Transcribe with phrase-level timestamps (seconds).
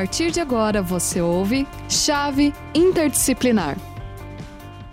[0.00, 3.76] partir de agora você ouve Chave Interdisciplinar.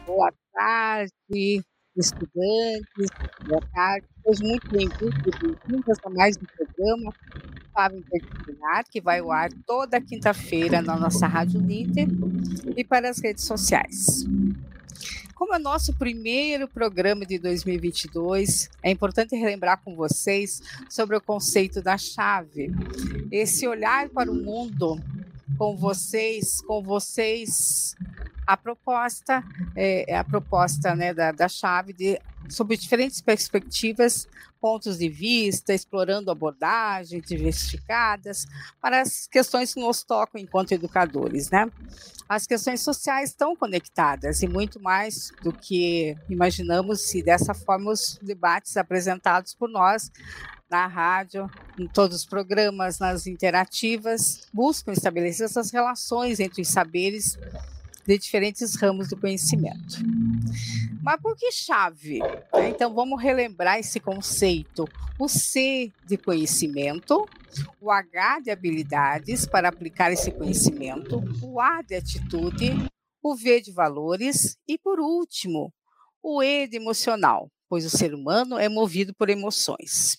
[0.06, 1.62] Boa tarde,
[1.96, 3.10] estudantes.
[3.48, 4.06] Boa tarde.
[4.26, 7.14] Sejam muito bem-vindos a mais um programa
[7.74, 12.10] Chave Interdisciplinar, que vai ao ar toda quinta-feira na nossa Rádio Ninter
[12.76, 14.26] e para as redes sociais.
[15.38, 21.80] Como é nosso primeiro programa de 2022, é importante relembrar com vocês sobre o conceito
[21.80, 22.72] da chave.
[23.32, 25.00] Esse olhar para o mundo
[25.56, 27.96] com vocês, com vocês,
[28.48, 29.44] a proposta
[29.76, 32.20] é, é a proposta né, da, da chave de
[32.50, 34.28] sob diferentes perspectivas,
[34.60, 38.46] pontos de vista, explorando abordagens diversificadas
[38.82, 41.72] para as questões que nos tocam enquanto educadores, né?
[42.28, 48.20] As questões sociais estão conectadas e muito mais do que imaginamos se dessa forma os
[48.22, 50.12] debates apresentados por nós
[50.70, 51.50] na rádio,
[51.80, 57.38] em todos os programas, nas interativas, buscam estabelecer essas relações entre os saberes
[58.08, 59.98] de diferentes ramos do conhecimento.
[61.04, 62.20] Mas por que chave?
[62.54, 62.70] Né?
[62.70, 64.88] Então vamos relembrar esse conceito.
[65.20, 67.28] O C de conhecimento,
[67.82, 72.72] o H de habilidades para aplicar esse conhecimento, o A de atitude,
[73.22, 75.74] o V de valores e, por último,
[76.24, 80.18] o E de emocional, pois o ser humano é movido por emoções.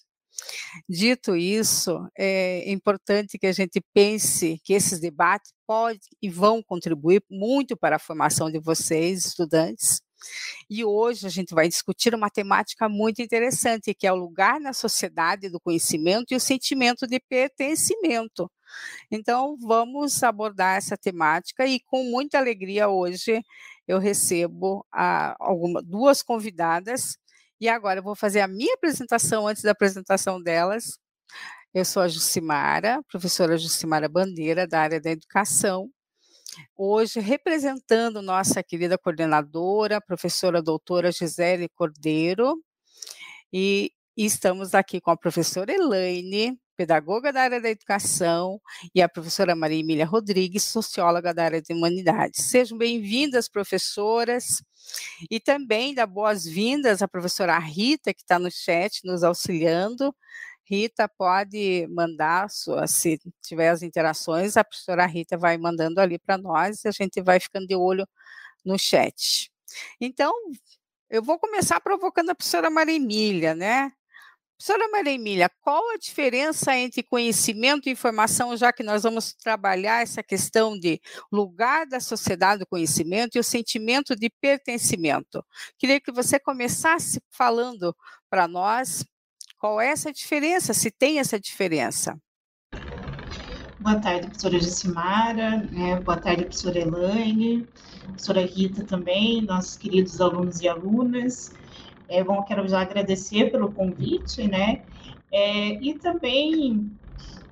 [0.88, 7.22] Dito isso, é importante que a gente pense que esses debates podem e vão contribuir
[7.30, 10.00] muito para a formação de vocês, estudantes.
[10.68, 14.72] E hoje a gente vai discutir uma temática muito interessante, que é o lugar na
[14.72, 18.50] sociedade do conhecimento e o sentimento de pertencimento.
[19.10, 23.42] Então, vamos abordar essa temática e com muita alegria hoje
[23.86, 27.18] eu recebo a, alguma, duas convidadas
[27.60, 30.98] e agora eu vou fazer a minha apresentação antes da apresentação delas.
[31.74, 35.90] Eu sou a Jucimara, professora Jucimara Bandeira, da área da educação.
[36.74, 42.56] Hoje, representando nossa querida coordenadora, professora doutora Gisele Cordeiro,
[43.52, 48.58] e, estamos aqui com a professora Elaine, pedagoga da área da educação,
[48.94, 52.46] e a professora Maria Emília Rodrigues, socióloga da área de humanidades.
[52.46, 54.62] Sejam bem-vindas, professoras,
[55.30, 60.14] e também dá boas-vindas à professora Rita, que está no chat nos auxiliando.
[60.68, 66.84] Rita pode mandar, se tiver as interações, a professora Rita vai mandando ali para nós
[66.84, 68.06] e a gente vai ficando de olho
[68.64, 69.50] no chat.
[70.00, 70.32] Então,
[71.08, 73.92] eu vou começar provocando a professora Maria Emília, né?
[74.58, 80.02] Professora Maria Emília, qual a diferença entre conhecimento e informação, já que nós vamos trabalhar
[80.02, 81.00] essa questão de
[81.30, 85.44] lugar da sociedade do conhecimento e o sentimento de pertencimento?
[85.78, 87.96] Queria que você começasse falando
[88.28, 89.04] para nós
[89.58, 92.16] qual é essa diferença, se tem essa diferença.
[93.80, 96.00] Boa tarde, professora Gessimara, né?
[96.00, 97.66] boa tarde, professora Elaine,
[98.02, 101.54] professora Rita também, nossos queridos alunos e alunas.
[102.08, 104.82] É bom, quero já agradecer pelo convite, né?
[105.30, 106.90] É, e também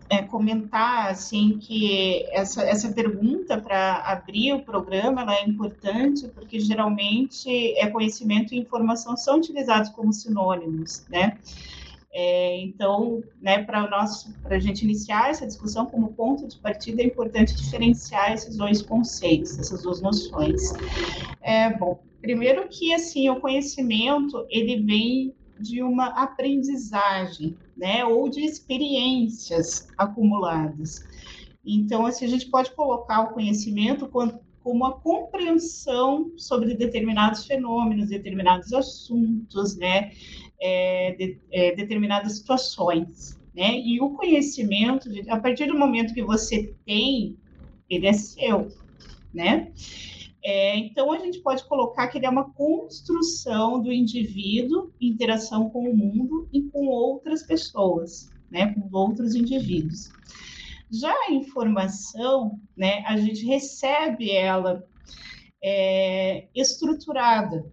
[0.08, 6.58] é, comentar assim que essa, essa pergunta para abrir o programa ela é importante porque
[6.58, 11.38] geralmente é conhecimento e informação são utilizados como sinônimos, né?
[12.18, 13.86] É, então, né, para
[14.44, 19.58] a gente iniciar essa discussão como ponto de partida, é importante diferenciar esses dois conceitos,
[19.58, 20.62] essas duas noções.
[21.42, 28.40] É, bom, primeiro que assim o conhecimento ele vem de uma aprendizagem, né, ou de
[28.40, 31.04] experiências acumuladas.
[31.66, 38.72] Então, assim, a gente pode colocar o conhecimento como a compreensão sobre determinados fenômenos, determinados
[38.72, 40.12] assuntos, né,
[40.60, 43.78] é, de, é, determinadas situações, né?
[43.78, 47.36] E o conhecimento, a partir do momento que você tem,
[47.88, 48.68] ele é seu,
[49.32, 49.72] né?
[50.48, 55.68] É, então, a gente pode colocar que ele é uma construção do indivíduo em interação
[55.70, 60.08] com o mundo e com outras pessoas, né, com outros indivíduos.
[60.88, 64.86] Já a informação, né, a gente recebe ela
[65.60, 67.66] é, estruturada,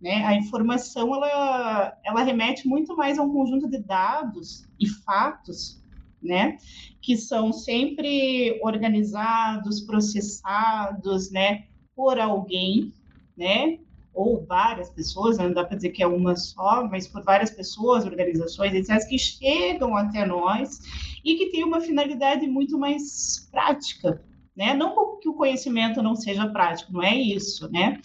[0.00, 0.24] né?
[0.24, 5.82] A informação ela, ela remete muito mais a um conjunto de dados e fatos,
[6.22, 6.56] né?
[7.00, 11.64] Que são sempre organizados, processados, né?
[11.94, 12.92] Por alguém,
[13.36, 13.78] né?
[14.14, 15.46] Ou várias pessoas, né?
[15.46, 19.18] não dá para dizer que é uma só, mas por várias pessoas, organizações, etc., que
[19.18, 20.80] chegam até nós
[21.24, 24.20] e que tem uma finalidade muito mais prática,
[24.58, 24.74] né?
[24.74, 28.00] Não que o conhecimento não seja prático, não é isso, né?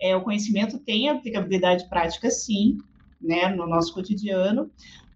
[0.00, 2.78] É, o conhecimento tem aplicabilidade prática, sim,
[3.20, 4.70] né, no nosso cotidiano,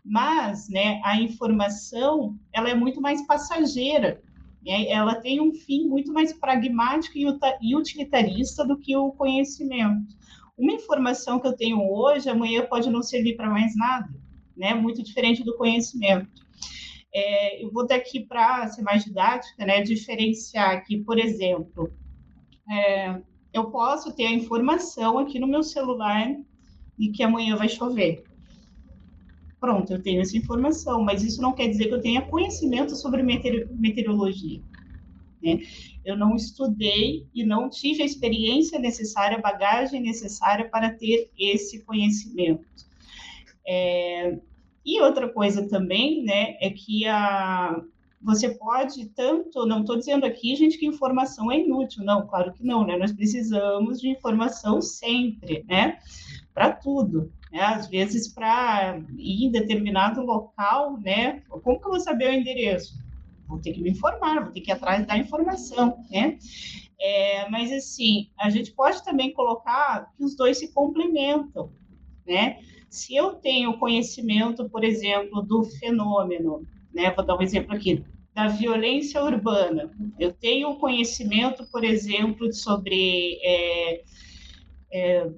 [0.05, 4.21] mas, né, a informação, ela é muito mais passageira,
[4.67, 10.15] ela tem um fim muito mais pragmático e utilitarista do que o conhecimento.
[10.59, 14.11] Uma informação que eu tenho hoje, amanhã pode não servir para mais nada,
[14.57, 14.75] né?
[14.75, 16.29] Muito diferente do conhecimento.
[17.13, 19.83] É, eu vou daqui para ser mais didática, né?
[19.83, 21.93] Diferenciar aqui, por exemplo,
[22.71, 23.21] é,
[23.53, 26.37] eu posso ter a informação aqui no meu celular
[26.97, 28.23] de que amanhã vai chover.
[29.59, 33.23] Pronto, eu tenho essa informação, mas isso não quer dizer que eu tenha conhecimento sobre
[33.23, 34.63] meteorologia.
[35.43, 35.61] Né?
[36.05, 41.85] Eu não estudei e não tive a experiência necessária, a bagagem necessária para ter esse
[41.85, 42.65] conhecimento.
[43.67, 44.39] É,
[44.85, 47.81] e outra coisa também, né, é que a,
[48.21, 52.65] você pode tanto, não estou dizendo aqui, gente, que informação é inútil, não, claro que
[52.65, 52.97] não, né?
[52.97, 55.99] Nós precisamos de informação sempre, né?
[56.53, 57.33] Para tudo.
[57.51, 57.61] Né?
[57.61, 61.43] Às vezes, para ir em determinado local, né?
[61.49, 62.95] Como que eu vou saber o endereço?
[63.51, 66.39] vou ter que me informar, vou ter que ir atrás da informação, né?
[66.99, 71.73] É, mas, assim, a gente pode também colocar que os dois se complementam,
[72.27, 72.61] né?
[72.91, 77.11] Se eu tenho conhecimento, por exemplo, do fenômeno, né?
[77.13, 78.05] Vou dar um exemplo aqui,
[78.35, 79.91] da violência urbana.
[80.19, 84.03] Eu tenho conhecimento, por exemplo, sobre é,
[84.93, 85.31] é,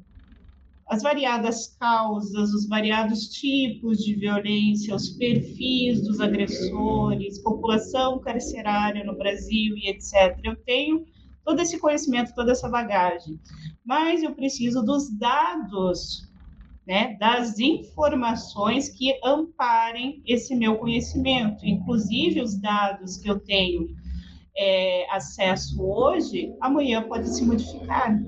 [0.87, 9.17] as variadas causas, os variados tipos de violência, os perfis dos agressores, população carcerária no
[9.17, 10.39] Brasil e etc.
[10.43, 11.05] Eu tenho
[11.45, 13.39] todo esse conhecimento, toda essa bagagem,
[13.85, 16.31] mas eu preciso dos dados,
[16.87, 23.89] né, das informações que amparem esse meu conhecimento, inclusive os dados que eu tenho
[24.57, 28.19] é, acesso hoje, amanhã pode se modificar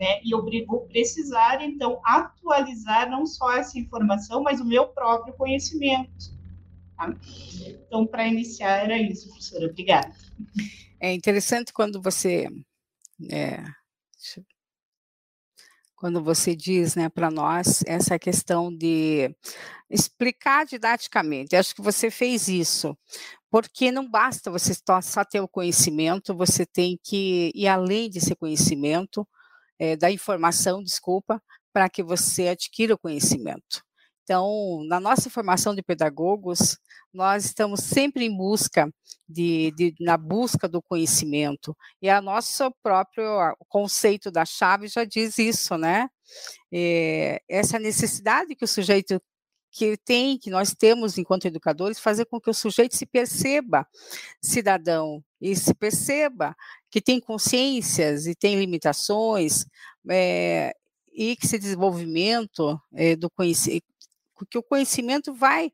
[0.00, 0.18] né?
[0.24, 6.34] E eu vou precisar, então, atualizar não só essa informação, mas o meu próprio conhecimento.
[6.96, 7.14] Tá?
[7.86, 9.66] Então, para iniciar, era isso, professora.
[9.66, 10.14] Obrigada.
[10.98, 12.48] É interessante quando você.
[13.30, 13.62] É,
[16.00, 19.36] quando você diz né, para nós essa questão de
[19.90, 21.54] explicar didaticamente.
[21.54, 22.96] Acho que você fez isso,
[23.50, 29.28] porque não basta você só ter o conhecimento, você tem que ir além desse conhecimento,
[29.78, 33.84] é, da informação, desculpa, para que você adquira o conhecimento.
[34.22, 36.78] Então, na nossa formação de pedagogos,
[37.12, 38.92] nós estamos sempre em busca
[39.28, 41.76] de, de na busca do conhecimento.
[42.00, 43.24] E a nosso próprio
[43.68, 46.08] conceito da chave já diz isso, né?
[46.72, 49.20] É, essa necessidade que o sujeito
[49.72, 53.86] que tem, que nós temos enquanto educadores, fazer com que o sujeito se perceba
[54.42, 56.56] cidadão e se perceba
[56.90, 59.64] que tem consciências e tem limitações,
[60.10, 60.74] é,
[61.12, 63.30] e que esse desenvolvimento é, do
[64.46, 65.72] que o conhecimento vai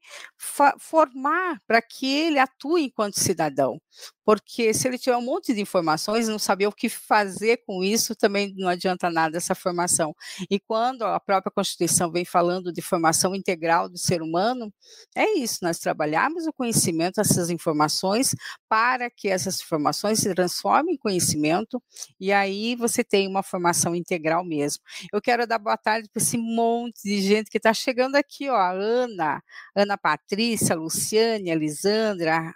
[0.79, 3.81] formar para que ele atue enquanto cidadão
[4.27, 8.17] porque se ele tiver um monte de informações não saber o que fazer com isso,
[8.17, 10.13] também não adianta nada essa formação.
[10.51, 14.73] E quando a própria Constituição vem falando de formação integral do ser humano,
[15.15, 18.35] é isso, nós trabalhamos o conhecimento, essas informações,
[18.69, 21.81] para que essas informações se transformem em conhecimento,
[22.19, 24.83] e aí você tem uma formação integral mesmo.
[25.13, 28.57] Eu quero dar boa tarde para esse monte de gente que está chegando aqui, ó,
[28.73, 29.41] Ana,
[29.73, 32.53] Ana Patrícia, Luciane, Lisandra,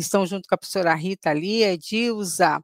[0.00, 2.62] estão junto com a professora Rita ali, Edilza,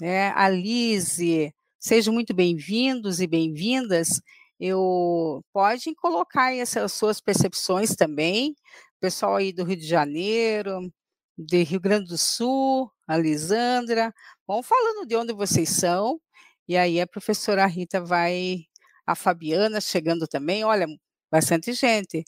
[0.00, 4.20] né, a Lise, sejam muito bem-vindos e bem-vindas.
[4.60, 8.54] Eu podem colocar essas suas percepções também,
[9.00, 10.92] pessoal aí do Rio de Janeiro,
[11.36, 14.12] de Rio Grande do Sul, a Lisandra,
[14.46, 16.20] vão falando de onde vocês são,
[16.68, 18.64] e aí a professora Rita vai,
[19.06, 20.86] a Fabiana chegando também, olha,
[21.30, 22.24] bastante gente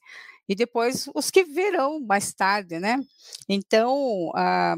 [0.48, 2.98] e depois os que virão mais tarde, né?
[3.48, 4.76] Então, ah,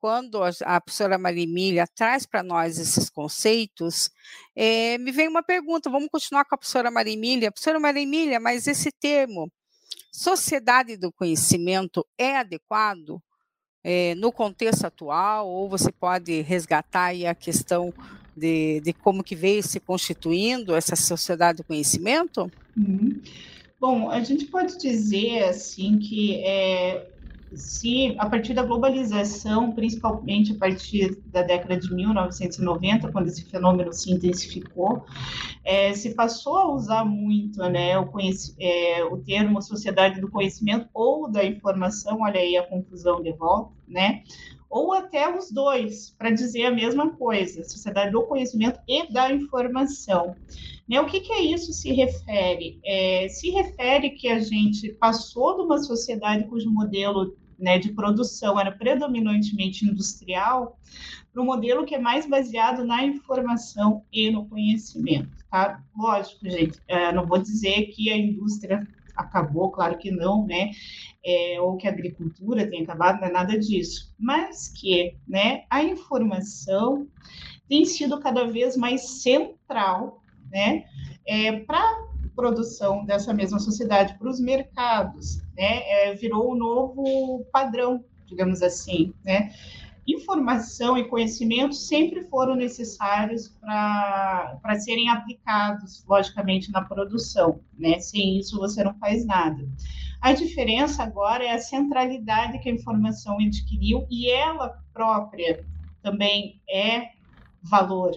[0.00, 4.10] quando a professora Maria Emília traz para nós esses conceitos,
[4.56, 7.52] é, me vem uma pergunta, vamos continuar com a professora Maria Emília.
[7.52, 9.52] Professora Maria Emília, mas esse termo,
[10.10, 13.22] sociedade do conhecimento, é adequado
[13.84, 17.92] é, no contexto atual, ou você pode resgatar a questão
[18.34, 22.50] de, de como que veio se constituindo essa sociedade do conhecimento?
[22.74, 23.20] Uhum.
[23.80, 27.10] Bom, a gente pode dizer assim que é,
[27.54, 33.90] se a partir da globalização, principalmente a partir da década de 1990, quando esse fenômeno
[33.90, 35.06] se intensificou,
[35.64, 38.06] é, se passou a usar muito né, o,
[38.58, 43.72] é, o termo sociedade do conhecimento ou da informação, olha aí a confusão de volta,
[43.88, 44.22] né?
[44.70, 50.36] Ou até os dois, para dizer a mesma coisa, sociedade do conhecimento e da informação.
[50.88, 52.80] Né, o que, que é isso se refere?
[52.84, 58.58] É, se refere que a gente passou de uma sociedade cujo modelo né, de produção
[58.58, 60.78] era predominantemente industrial
[61.32, 65.82] para um modelo que é mais baseado na informação e no conhecimento, tá?
[65.96, 68.86] Lógico, gente, é, não vou dizer que a indústria
[69.20, 70.70] acabou, claro que não, né?
[71.24, 75.82] É, ou que a agricultura tenha acabado, não é nada disso, mas que, né, a
[75.82, 77.06] informação
[77.68, 80.84] tem sido cada vez mais central, né,
[81.26, 85.82] é, para produção dessa mesma sociedade para os mercados, né?
[85.88, 89.52] É, virou um novo padrão, digamos assim, né?
[90.06, 97.98] Informação e conhecimento sempre foram necessários para serem aplicados, logicamente, na produção, né?
[98.00, 99.68] Sem isso você não faz nada.
[100.20, 105.60] A diferença agora é a centralidade que a informação adquiriu e ela própria
[106.02, 107.08] também é
[107.62, 108.12] valor.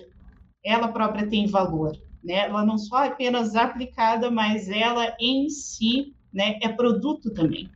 [0.64, 1.92] Ela própria tem valor,
[2.24, 2.48] né?
[2.48, 7.72] Ela não só é apenas aplicada, mas ela em si, né, é produto também.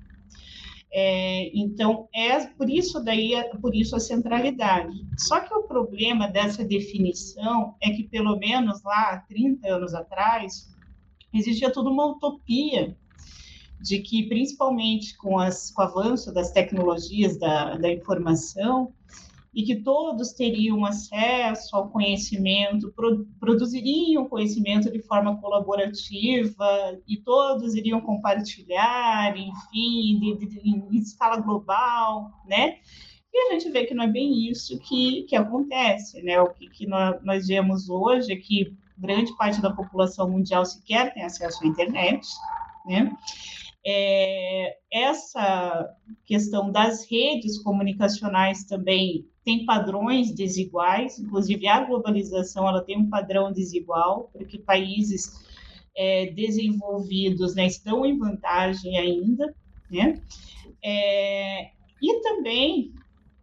[0.91, 5.05] É, então, é por isso daí, é, por isso a centralidade.
[5.17, 10.73] Só que o problema dessa definição é que, pelo menos lá, 30 anos atrás,
[11.33, 12.95] existia toda uma utopia
[13.81, 18.93] de que, principalmente com, as, com o avanço das tecnologias da, da informação,
[19.57, 27.73] e que todos teriam acesso ao conhecimento, pro, produziriam conhecimento de forma colaborativa e todos
[27.73, 32.77] iriam compartilhar, enfim, de, de, de, em escala global, né?
[33.33, 36.39] E a gente vê que não é bem isso que, que acontece, né?
[36.39, 41.11] O que, que nós, nós vemos hoje é que grande parte da população mundial sequer
[41.15, 42.27] tem acesso à internet,
[42.85, 43.11] né?
[43.83, 45.89] É, essa
[46.27, 53.49] questão das redes comunicacionais também tem padrões desiguais, inclusive a globalização ela tem um padrão
[53.49, 55.41] desigual, porque países
[55.95, 59.55] é, desenvolvidos né, estão em vantagem ainda,
[59.89, 60.21] né?
[60.83, 61.69] É,
[62.01, 62.91] e também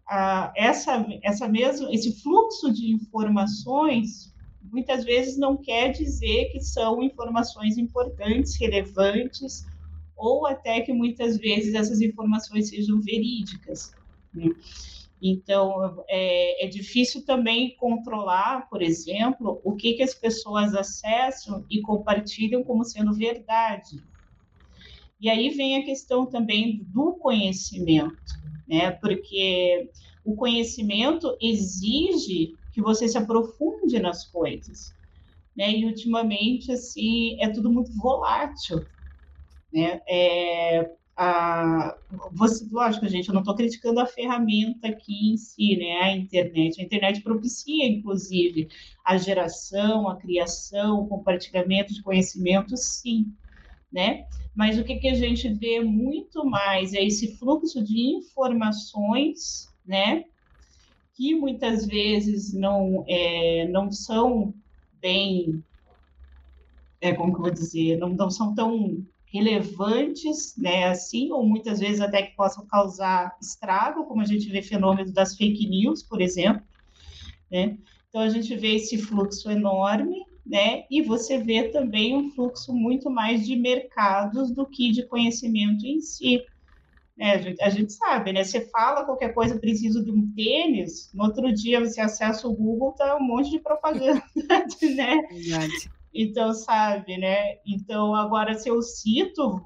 [0.06, 4.30] a, essa, essa mesmo, esse fluxo de informações
[4.70, 9.64] muitas vezes não quer dizer que são informações importantes, relevantes,
[10.14, 13.94] ou até que muitas vezes essas informações sejam verídicas.
[14.34, 14.50] Né?
[15.26, 21.80] Então, é, é, difícil também controlar, por exemplo, o que, que as pessoas acessam e
[21.80, 24.04] compartilham como sendo verdade.
[25.18, 28.34] E aí vem a questão também do conhecimento,
[28.68, 28.90] né?
[28.90, 29.90] Porque
[30.22, 34.94] o conhecimento exige que você se aprofunde nas coisas,
[35.56, 35.74] né?
[35.74, 38.86] E ultimamente, assim, é tudo muito volátil,
[39.72, 40.02] né?
[40.06, 40.86] É,
[41.16, 41.96] a,
[42.32, 46.80] você, lógico, gente, eu não estou criticando a ferramenta aqui em si, né, a internet.
[46.80, 48.68] A internet propicia, inclusive,
[49.04, 53.32] a geração, a criação, o compartilhamento de conhecimento, sim,
[53.92, 54.26] né?
[54.54, 60.24] Mas o que, que a gente vê muito mais é esse fluxo de informações, né?
[61.14, 64.52] Que muitas vezes não, é, não são
[65.00, 65.62] bem,
[67.00, 71.80] é, como que eu vou dizer, não, não são tão relevantes, né, assim, ou muitas
[71.80, 76.20] vezes até que possam causar estrago, como a gente vê fenômeno das fake news, por
[76.20, 76.62] exemplo,
[77.50, 77.76] né?
[78.08, 80.84] Então a gente vê esse fluxo enorme, né?
[80.88, 86.00] E você vê também um fluxo muito mais de mercados do que de conhecimento em
[86.00, 86.40] si.
[87.18, 88.44] É, a, gente, a gente sabe, né?
[88.44, 92.92] Você fala qualquer coisa, preciso de um tênis, no outro dia você acessa o Google,
[92.92, 94.22] tá um monte de propaganda,
[94.94, 95.22] né?
[95.32, 95.90] Verdade.
[96.14, 97.56] Então, sabe, né?
[97.66, 99.60] Então, agora, se eu cito,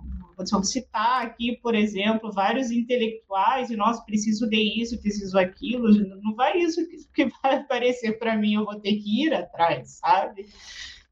[0.45, 5.91] se eu citar aqui, por exemplo, vários intelectuais, e nós preciso ler isso, preciso aquilo,
[6.23, 6.81] não vai isso
[7.13, 10.47] que vai aparecer para mim, eu vou ter que ir atrás, sabe?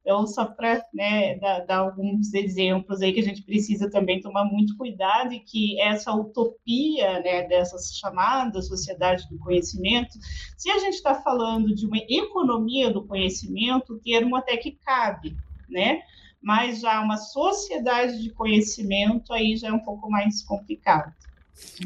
[0.06, 4.44] Então, só para né, dar, dar, alguns exemplos aí que a gente precisa também tomar
[4.44, 10.16] muito cuidado e que essa utopia né, dessa chamada sociedade do conhecimento,
[10.56, 15.36] se a gente está falando de uma economia do conhecimento, o termo até que cabe,
[15.68, 16.02] né?
[16.40, 21.12] Mas já uma sociedade de conhecimento aí já é um pouco mais complicado.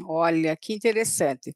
[0.04, 1.54] Olha, que interessante.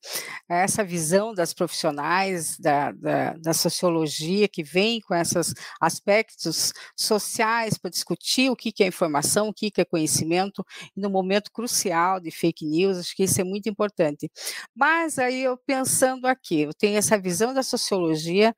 [0.48, 7.90] Essa visão das profissionais da, da, da sociologia que vem com esses aspectos sociais para
[7.90, 10.64] discutir o que, que é informação, o que, que é conhecimento,
[10.96, 14.30] no momento crucial de fake news, acho que isso é muito importante.
[14.74, 18.54] Mas aí eu pensando aqui, eu tenho essa visão da sociologia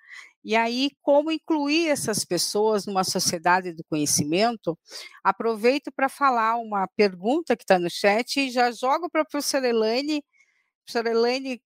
[0.46, 4.78] e aí, como incluir essas pessoas numa sociedade do conhecimento?
[5.24, 9.68] Aproveito para falar uma pergunta que está no chat e já jogo para a professora
[9.68, 10.22] Elaine.
[10.84, 11.60] Professora Elaine,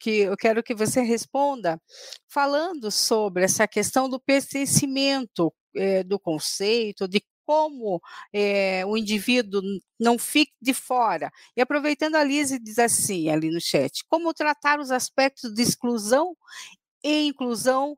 [0.00, 1.80] que eu quero que você responda,
[2.28, 8.02] falando sobre essa questão do pertencimento, eh, do conceito, de como
[8.32, 9.62] é, o indivíduo
[10.00, 11.30] não fique de fora.
[11.56, 16.36] E aproveitando a Lise diz assim ali no chat, como tratar os aspectos de exclusão
[17.04, 17.96] e inclusão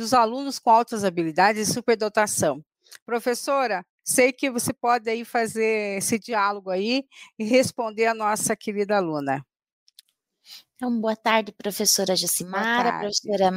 [0.00, 2.64] dos alunos com altas habilidades e superdotação.
[3.06, 7.04] Professora, sei que você pode aí fazer esse diálogo aí
[7.38, 9.44] e responder a nossa querida aluna.
[10.74, 13.50] Então, boa tarde, professora Jacimara, professora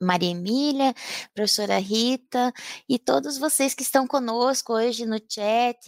[0.00, 0.94] Maria Emília,
[1.34, 2.52] professora Rita
[2.88, 5.80] e todos vocês que estão conosco hoje no chat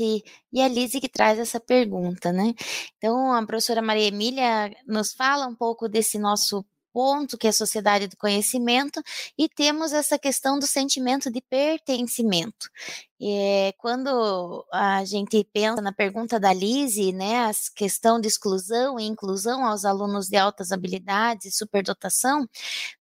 [0.53, 2.53] e a Lise que traz essa pergunta, né?
[2.99, 7.53] Então, a professora Maria Emília nos fala um pouco desse nosso ponto, que é a
[7.53, 9.03] sociedade do conhecimento,
[9.39, 12.69] e temos essa questão do sentimento de pertencimento.
[13.25, 19.05] É, quando a gente pensa na pergunta da Lise, né, a questão de exclusão e
[19.05, 22.49] inclusão aos alunos de altas habilidades e superdotação,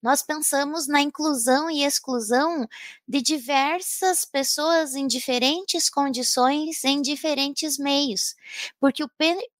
[0.02, 2.68] nós pensamos na inclusão e exclusão
[3.08, 8.34] de diversas pessoas em diferentes condições, em diferentes meios,
[8.78, 9.08] porque o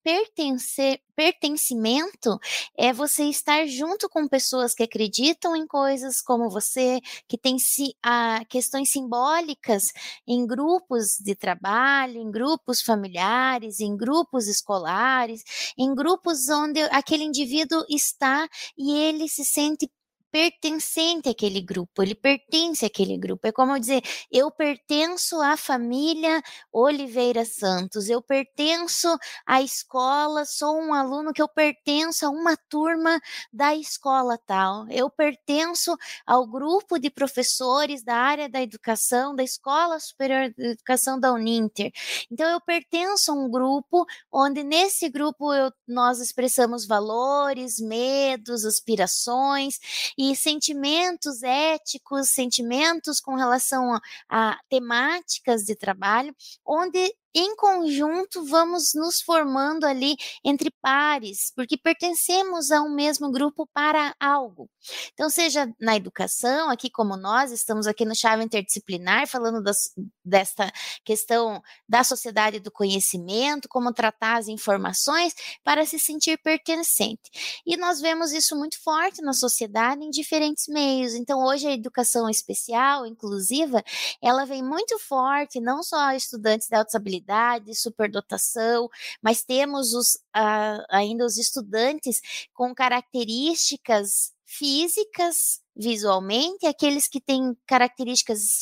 [0.03, 2.39] pertencer, pertencimento
[2.77, 8.43] é você estar junto com pessoas que acreditam em coisas como você, que si, a,
[8.49, 9.93] questões simbólicas
[10.27, 15.45] em grupos de trabalho, em grupos familiares, em grupos escolares,
[15.79, 19.89] em grupos onde aquele indivíduo está e ele se sente
[20.31, 23.47] pertencente àquele grupo, ele pertence àquele grupo.
[23.47, 29.09] É como dizer, eu pertenço à família Oliveira Santos, eu pertenço
[29.47, 33.21] à escola, sou um aluno que eu pertenço a uma turma
[33.53, 35.97] da escola tal, eu pertenço
[36.27, 41.91] ao grupo de professores da área da educação, da Escola Superior de Educação da Uninter.
[42.31, 49.79] Então, eu pertenço a um grupo onde nesse grupo eu, nós expressamos valores, medos, aspirações,
[50.23, 58.93] e sentimentos éticos, sentimentos com relação a, a temáticas de trabalho, onde em conjunto vamos
[58.95, 64.69] nos formando ali entre pares, porque pertencemos a um mesmo grupo para algo.
[65.13, 69.93] Então, seja na educação, aqui como nós estamos aqui no Chave Interdisciplinar, falando das,
[70.25, 70.71] desta
[71.05, 77.31] questão da sociedade do conhecimento, como tratar as informações para se sentir pertencente.
[77.67, 81.15] E nós vemos isso muito forte na sociedade em diferentes meios.
[81.15, 83.83] Então, hoje a educação especial, inclusiva,
[84.23, 88.89] ela vem muito forte, não só estudantes de altas habilidades, superdotação,
[89.23, 92.21] mas temos os, uh, ainda os estudantes
[92.53, 98.61] com características físicas visualmente, aqueles que têm características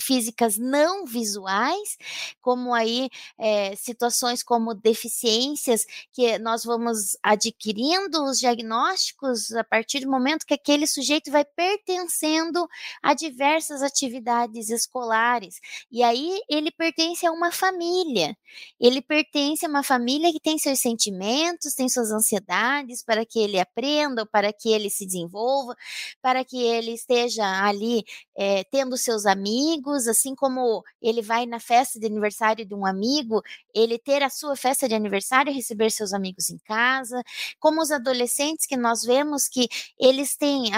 [0.00, 1.96] físicas não visuais,
[2.40, 3.08] como aí
[3.38, 10.54] é, situações como deficiências, que nós vamos adquirindo os diagnósticos a partir do momento que
[10.54, 12.68] aquele sujeito vai pertencendo
[13.02, 15.60] a diversas atividades escolares.
[15.90, 18.36] E aí ele pertence a uma família,
[18.80, 23.58] ele pertence a uma família que tem seus sentimentos, tem suas ansiedades para que ele
[23.58, 25.76] aprenda, para que ele se desenvolva,
[26.26, 28.04] para que ele esteja ali
[28.36, 33.40] é, tendo seus amigos, assim como ele vai na festa de aniversário de um amigo,
[33.72, 37.22] ele ter a sua festa de aniversário e receber seus amigos em casa,
[37.60, 40.72] como os adolescentes que nós vemos que eles têm,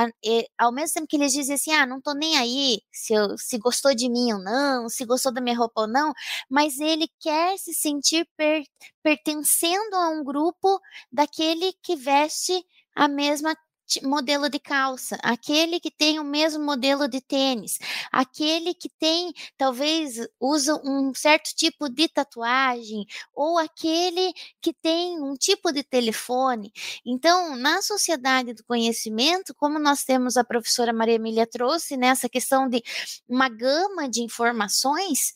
[0.59, 3.57] ao mesmo tempo que eles dizem assim, ah, não tô nem aí se, eu, se
[3.57, 6.13] gostou de mim ou não, se gostou da minha roupa ou não,
[6.47, 8.65] mas ele quer se sentir per,
[9.03, 10.79] pertencendo a um grupo
[11.11, 12.63] daquele que veste
[12.95, 13.57] a mesma
[14.03, 17.79] modelo de calça, aquele que tem o mesmo modelo de tênis,
[18.13, 25.35] aquele que tem, talvez, usa um certo tipo de tatuagem, ou aquele que tem um
[25.35, 26.73] tipo de telefone.
[27.05, 32.69] Então, na sociedade do conhecimento, como nós temos a professora Maria Emília trouxe nessa questão
[32.69, 32.83] de
[33.29, 35.33] uma gama de informações,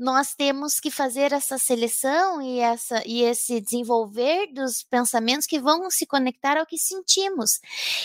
[0.00, 5.90] nós temos que fazer essa seleção e, essa, e esse desenvolver dos pensamentos que vão
[5.90, 7.60] se conectar ao que sentimos.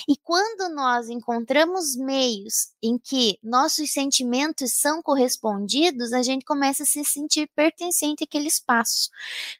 [0.05, 6.85] E quando nós encontramos meios em que nossos sentimentos são correspondidos, a gente começa a
[6.85, 9.09] se sentir pertencente àquele espaço.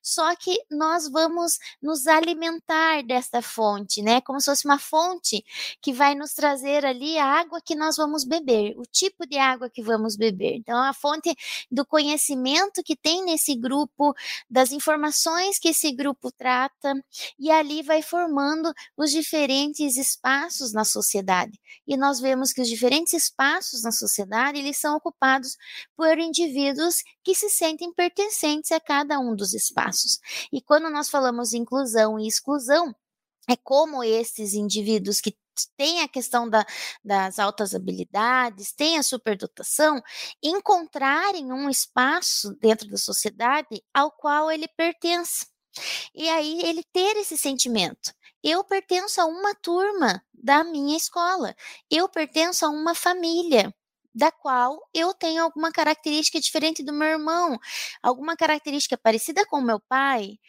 [0.04, 4.20] Só que nós vamos nos alimentar desta fonte, né?
[4.20, 5.42] Como se fosse uma fonte
[5.82, 9.70] que vai nos trazer ali a água que nós vamos beber, o tipo de água
[9.70, 10.58] que vamos beber.
[10.58, 11.34] Então, a fonte
[11.72, 14.14] do conhecimento conhecimento que tem nesse grupo,
[14.50, 16.94] das informações que esse grupo trata,
[17.38, 21.60] e ali vai formando os diferentes espaços na sociedade.
[21.88, 25.56] E nós vemos que os diferentes espaços na sociedade, eles são ocupados
[25.96, 30.20] por indivíduos que se sentem pertencentes a cada um dos espaços.
[30.52, 32.96] E quando nós falamos inclusão e exclusão,
[33.48, 35.36] é como esses indivíduos que
[35.78, 36.66] tem a questão da,
[37.04, 40.02] das altas habilidades, tem a superdotação,
[40.44, 45.48] encontrarem um espaço dentro da sociedade ao qual ele pertence.
[46.14, 48.14] E aí ele ter esse sentimento.
[48.44, 51.56] Eu pertenço a uma turma da minha escola.
[51.90, 53.74] Eu pertenço a uma família
[54.16, 57.60] da qual eu tenho alguma característica diferente do meu irmão,
[58.02, 60.40] alguma característica parecida com o meu pai.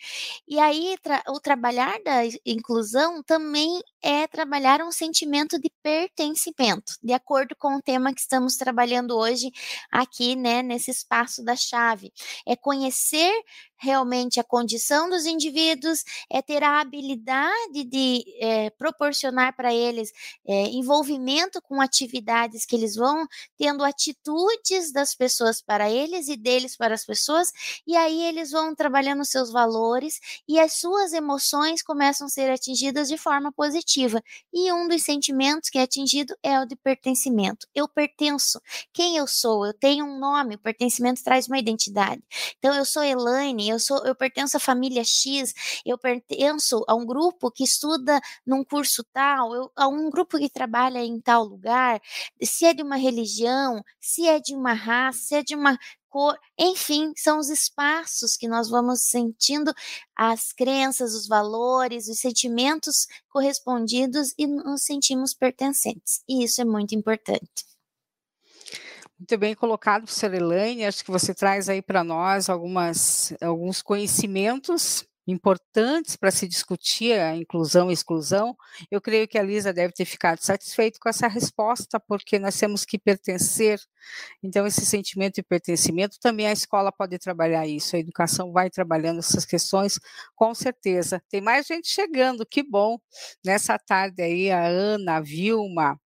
[0.46, 7.12] E aí tra o trabalhar da inclusão também é trabalhar um sentimento de pertencimento, de
[7.12, 9.50] acordo com o tema que estamos trabalhando hoje
[9.90, 12.12] aqui, né, nesse espaço da chave.
[12.46, 13.32] É conhecer
[13.78, 20.12] realmente a condição dos indivíduos, é ter a habilidade de é, proporcionar para eles
[20.46, 23.26] é, envolvimento com atividades que eles vão
[23.58, 27.52] tendo atitudes das pessoas para eles e deles para as pessoas,
[27.84, 33.08] e aí eles vão trabalhando seus valores e as suas emoções começam a ser atingidas
[33.08, 33.95] de forma positiva.
[34.52, 37.66] E um dos sentimentos que é atingido é o de pertencimento.
[37.74, 38.60] Eu pertenço.
[38.92, 39.66] Quem eu sou?
[39.66, 42.22] Eu tenho um nome, o pertencimento traz uma identidade.
[42.58, 45.54] Então eu sou Elaine, eu sou, eu pertenço à família X,
[45.84, 50.48] eu pertenço a um grupo que estuda num curso tal, eu, a um grupo que
[50.50, 52.00] trabalha em tal lugar,
[52.42, 55.78] se é de uma religião, se é de uma raça, se é de uma
[56.08, 59.72] cor, enfim, são os espaços que nós vamos sentindo
[60.14, 66.22] as crenças, os valores, os sentimentos correspondidos e nos sentimos pertencentes.
[66.28, 67.66] E isso é muito importante.
[69.18, 70.84] Muito bem colocado, professora Elaine.
[70.84, 77.34] Acho que você traz aí para nós algumas, alguns conhecimentos importantes para se discutir a
[77.34, 78.56] inclusão e exclusão.
[78.90, 82.84] Eu creio que a Lisa deve ter ficado satisfeita com essa resposta, porque nós temos
[82.84, 83.80] que pertencer.
[84.42, 89.18] Então, esse sentimento de pertencimento, também a escola pode trabalhar isso, a educação vai trabalhando
[89.18, 89.98] essas questões,
[90.34, 91.20] com certeza.
[91.28, 92.98] Tem mais gente chegando, que bom.
[93.44, 95.98] Nessa tarde aí, a Ana, a Vilma,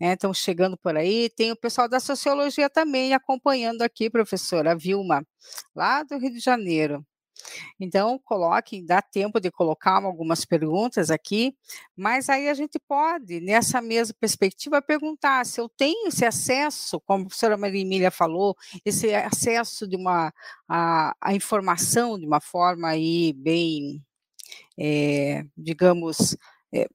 [0.00, 1.28] né, estão chegando por aí.
[1.30, 5.26] Tem o pessoal da sociologia também acompanhando aqui, professora Vilma,
[5.74, 7.04] lá do Rio de Janeiro.
[7.78, 11.56] Então, coloque, dá tempo de colocar algumas perguntas aqui,
[11.96, 17.22] mas aí a gente pode, nessa mesma perspectiva, perguntar se eu tenho esse acesso, como
[17.22, 20.32] a professora Maria Emília falou, esse acesso de uma
[20.68, 24.04] a, a informação de uma forma aí bem,
[24.78, 26.36] é, digamos,
[26.72, 26.88] é,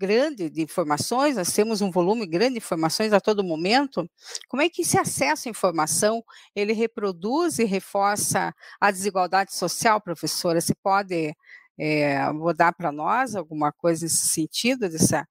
[0.00, 4.08] grande de informações, nós temos um volume grande de informações a todo momento,
[4.48, 6.24] como é que esse acesso à informação,
[6.56, 10.58] ele reproduz e reforça a desigualdade social, professora?
[10.58, 11.34] Você pode
[11.78, 12.18] é,
[12.56, 15.28] dar para nós alguma coisa nesse sentido, dessa,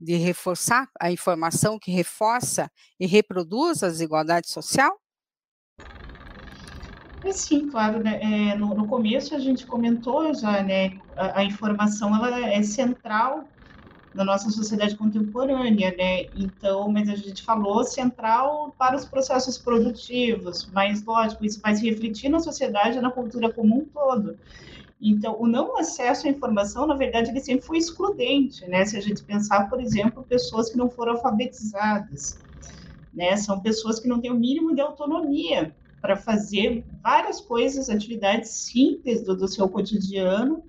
[0.00, 4.98] de reforçar a informação que reforça e reproduz a desigualdade social?
[7.24, 8.18] É, sim, claro, né?
[8.20, 10.98] É, no, no, começo a gente comentou já, né?
[11.16, 13.44] A, a informação ela é central
[14.12, 16.24] na nossa sociedade contemporânea, né?
[16.34, 21.88] Então, mas a gente falou central para os processos produtivos, mas lógico, isso vai se
[21.88, 24.38] refletir na sociedade na cultura como um todo.
[25.00, 28.84] Então, o não acesso à informação, na verdade, ele sempre foi excludente, né?
[28.84, 32.42] Se a gente pensar, por exemplo, pessoas que não foram alfabetizadas,
[33.12, 33.36] né?
[33.36, 39.22] São pessoas que não têm o mínimo de autonomia para fazer várias coisas, atividades simples
[39.22, 40.64] do, do seu cotidiano,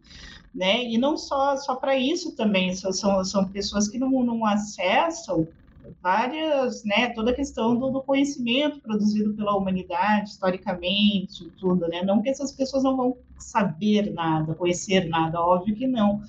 [0.53, 0.83] né?
[0.83, 5.47] E não só, só para isso também, são, são pessoas que não, não acessam
[6.01, 12.21] várias, né, toda a questão do, do, conhecimento produzido pela humanidade, historicamente, tudo, né, não
[12.21, 16.21] que essas pessoas não vão saber nada, conhecer nada, óbvio que não,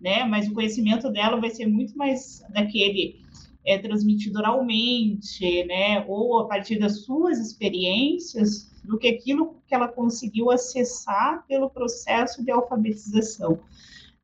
[0.00, 3.21] né, mas o conhecimento dela vai ser muito mais daquele
[3.64, 9.88] é, transmitido oralmente, né, ou a partir das suas experiências, do que aquilo que ela
[9.88, 13.60] conseguiu acessar pelo processo de alfabetização.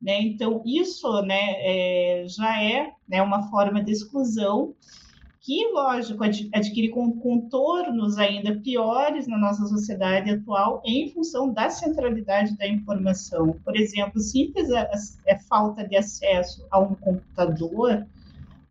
[0.01, 0.21] Né?
[0.21, 4.73] Então, isso né, é, já é né, uma forma de exclusão
[5.41, 12.67] que, lógico, adquire contornos ainda piores na nossa sociedade atual em função da centralidade da
[12.67, 13.55] informação.
[13.63, 14.89] Por exemplo, simples é,
[15.25, 18.05] é falta de acesso a um computador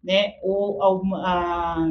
[0.09, 0.83] né, ou
[1.17, 1.87] a,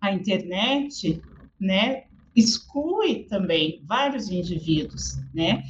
[0.00, 1.20] a internet,
[1.60, 2.04] né,
[2.34, 5.62] exclui também vários indivíduos, né?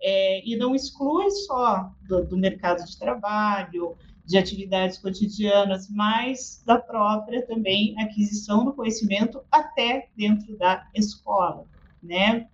[0.00, 6.76] É, e não exclui só do, do, mercado de trabalho, de atividades cotidianas, mas da
[6.78, 11.64] própria também aquisição do conhecimento até dentro da escola,
[12.02, 12.46] né?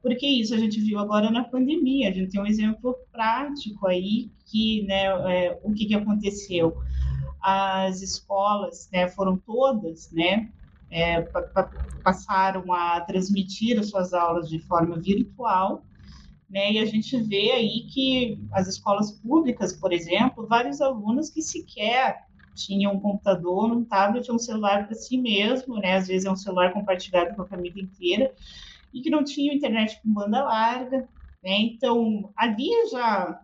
[0.00, 4.30] Porque isso a gente viu agora na pandemia, a gente tem um exemplo prático aí
[4.46, 6.76] que, né, é, o que, que aconteceu?
[7.48, 10.48] As escolas, né, foram todas, né,
[10.90, 11.22] é,
[12.02, 15.86] passaram a transmitir as suas aulas de forma virtual,
[16.48, 16.72] né?
[16.72, 22.24] E a gente vê aí que as escolas públicas, por exemplo, vários alunos que sequer
[22.54, 25.96] tinha um computador, um tablet, um celular para si mesmo, né?
[25.96, 28.32] Às vezes é um celular compartilhado com a família inteira
[28.92, 31.08] e que não tinha internet com banda larga,
[31.42, 31.58] né?
[31.60, 33.40] Então ali já,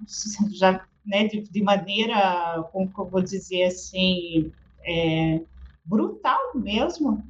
[0.53, 1.27] já, né?
[1.27, 4.53] De, de maneira, como eu vou dizer assim,
[4.85, 5.41] é,
[5.85, 7.23] brutal mesmo,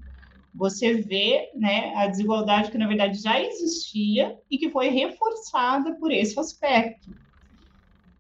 [0.54, 6.12] você vê né, a desigualdade que, na verdade, já existia e que foi reforçada por
[6.12, 7.10] esse aspecto.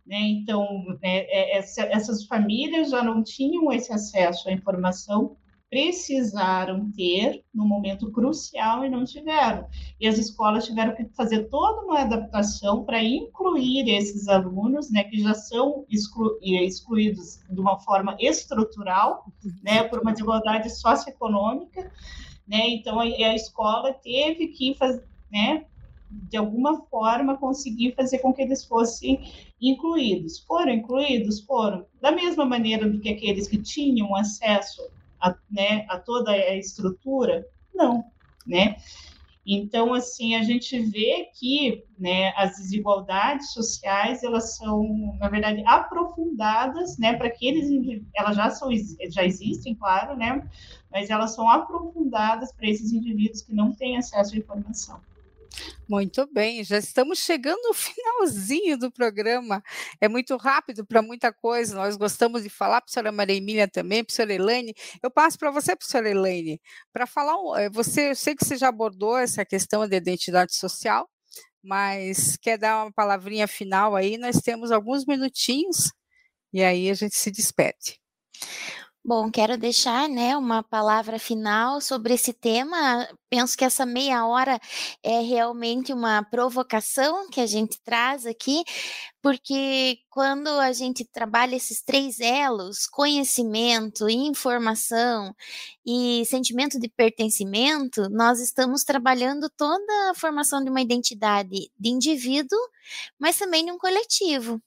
[0.06, 0.18] Né?
[0.18, 0.66] Então,
[1.02, 5.36] né, é, essa, essas famílias já não tinham esse acesso à informação,
[5.72, 9.66] precisaram ter no momento crucial e não tiveram.
[9.98, 15.18] E as escolas tiveram que fazer toda uma adaptação para incluir esses alunos, né, que
[15.22, 19.24] já são exclu excluídos de uma forma estrutural,
[19.62, 21.90] né, por uma desigualdade socioeconômica,
[22.46, 22.68] né?
[22.68, 25.64] Então a, a escola teve que fazer, né,
[26.10, 29.26] de alguma forma conseguir fazer com que eles fossem
[29.58, 30.40] incluídos.
[30.40, 31.40] Foram incluídos?
[31.40, 31.86] Foram.
[31.98, 34.82] Da mesma maneira do que aqueles que tinham acesso
[35.22, 37.46] a, né, a toda a estrutura?
[37.74, 38.04] Não,
[38.46, 38.76] né?
[39.44, 46.96] Então, assim, a gente vê que né, as desigualdades sociais, elas são, na verdade, aprofundadas,
[46.96, 48.68] né, para que eles, elas já, são,
[49.10, 50.48] já existem, claro, né,
[50.90, 55.00] mas elas são aprofundadas para esses indivíduos que não têm acesso à informação.
[55.88, 59.62] Muito bem, já estamos chegando no finalzinho do programa.
[60.00, 61.74] É muito rápido para muita coisa.
[61.74, 64.74] Nós gostamos de falar, professora Maria Emília também, professora Elaine.
[65.02, 66.60] Eu passo para você, professora Elaine,
[66.92, 67.34] para falar.
[67.60, 71.08] Eh, você, eu sei que você já abordou essa questão da identidade social,
[71.62, 74.18] mas quer dar uma palavrinha final aí?
[74.18, 75.92] Nós temos alguns minutinhos
[76.52, 78.00] e aí a gente se despede.
[79.04, 83.08] Bom, quero deixar, né, uma palavra final sobre esse tema.
[83.28, 84.60] Penso que essa meia hora
[85.02, 88.62] é realmente uma provocação que a gente traz aqui,
[89.20, 95.34] porque quando a gente trabalha esses três elos, conhecimento, informação
[95.84, 102.58] e sentimento de pertencimento, nós estamos trabalhando toda a formação de uma identidade de indivíduo,
[103.18, 104.60] mas também de um coletivo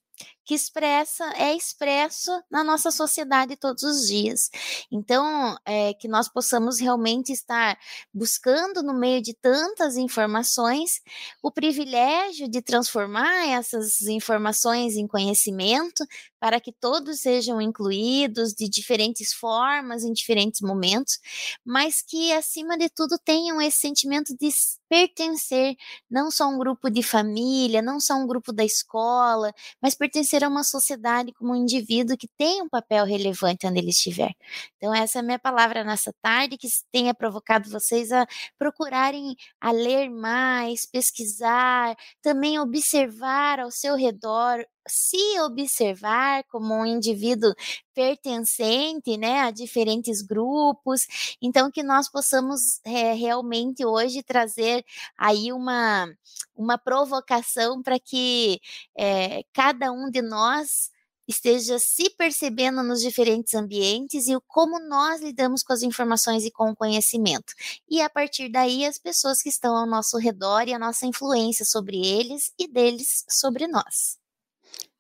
[0.46, 4.50] que expressa, é expresso na nossa sociedade todos os dias.
[4.92, 7.78] Então, é, que nós possamos realmente estar
[8.14, 11.02] buscando no meio de tantas informações
[11.42, 16.06] o privilégio de transformar essas informações em conhecimento
[16.40, 21.18] para que todos sejam incluídos de diferentes formas, em diferentes momentos,
[21.66, 24.50] mas que, acima de tudo, tenham esse sentimento de
[24.88, 25.76] pertencer,
[26.10, 30.48] não só um grupo de família, não só um grupo da escola, mas pertencer a
[30.48, 34.34] uma sociedade como um indivíduo que tem um papel relevante onde ele estiver.
[34.78, 38.26] Então, essa é a minha palavra nessa tarde, que tenha provocado vocês a
[38.58, 47.54] procurarem a ler mais, pesquisar, também observar ao seu redor se observar como um indivíduo
[47.94, 51.08] pertencente né, a diferentes grupos,
[51.42, 54.86] então que nós possamos é, realmente hoje trazer
[55.18, 56.08] aí uma,
[56.56, 58.60] uma provocação para que
[58.98, 60.92] é, cada um de nós
[61.28, 66.52] esteja se percebendo nos diferentes ambientes e o como nós lidamos com as informações e
[66.52, 67.54] com o conhecimento.
[67.90, 71.66] E a partir daí, as pessoas que estão ao nosso redor e a nossa influência
[71.66, 74.25] sobre eles e deles sobre nós.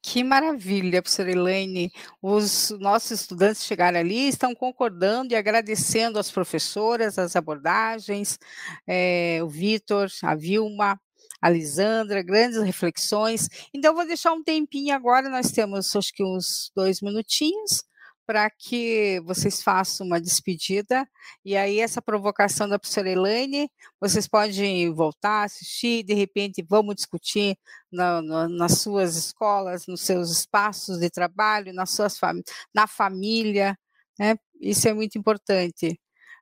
[0.07, 1.91] Que maravilha, professora Elaine.
[2.21, 8.37] Os nossos estudantes chegaram ali, estão concordando e agradecendo às professoras, as abordagens,
[8.85, 11.01] é, o Vitor, a Vilma,
[11.41, 13.49] a Lisandra, grandes reflexões.
[13.73, 17.83] Então, vou deixar um tempinho agora, nós temos acho que uns dois minutinhos
[18.25, 21.07] para que vocês façam uma despedida.
[21.43, 27.57] E aí, essa provocação da professora Elaine, vocês podem voltar, assistir, de repente, vamos discutir
[27.91, 32.41] na, na, nas suas escolas, nos seus espaços de trabalho, nas suas fam
[32.73, 33.77] na família,
[34.19, 34.35] né?
[34.61, 35.99] Isso é muito importante.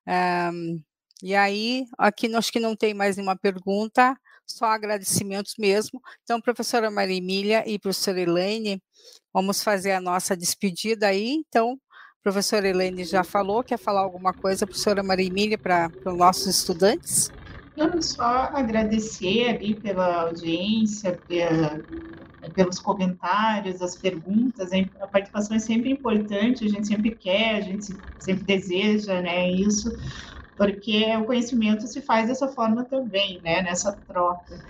[0.08, 0.82] Um,
[1.22, 4.15] e aí, aqui acho que não tem mais nenhuma pergunta,
[4.46, 6.02] só agradecimentos mesmo.
[6.24, 8.82] Então, professora Maria Emília e professora Elaine,
[9.34, 11.44] vamos fazer a nossa despedida aí.
[11.48, 11.80] Então,
[12.22, 17.32] professora Elaine já falou, quer falar alguma coisa, professora Maria Emília, para os nossos estudantes?
[17.76, 21.80] Não, só agradecer ali pela audiência, pela,
[22.56, 24.70] pelos comentários, as perguntas,
[25.02, 27.86] a participação é sempre importante, a gente sempre quer, a gente
[28.20, 29.90] sempre deseja, né, isso,
[30.56, 34.63] porque o conhecimento se faz dessa forma também, né, nessa troca.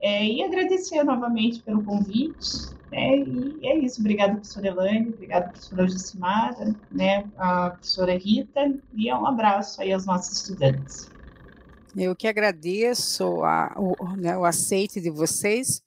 [0.00, 4.00] É, e agradecer novamente pelo convite, né, e é isso.
[4.00, 10.04] Obrigada, professora Elaine, obrigada, professora Jucimara, né, a professora Rita, e um abraço aí aos
[10.04, 11.10] nossos estudantes.
[11.96, 15.82] Eu que agradeço a, o, né, o aceite de vocês,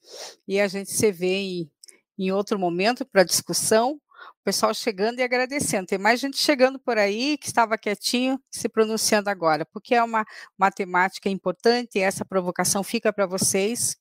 [0.48, 1.70] e a gente se vê em,
[2.18, 4.00] em outro momento para discussão,
[4.40, 5.86] o pessoal chegando e agradecendo.
[5.86, 10.24] Tem mais gente chegando por aí que estava quietinho se pronunciando agora, porque é uma
[10.56, 13.96] matemática importante e essa provocação fica para vocês.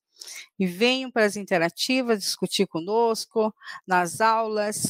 [0.59, 3.53] E venham para as interativas discutir conosco,
[3.87, 4.87] nas aulas.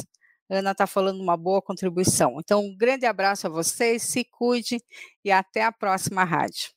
[0.49, 2.37] Ana está falando uma boa contribuição.
[2.39, 4.81] Então, um grande abraço a vocês, se cuide
[5.23, 6.76] e até a próxima rádio.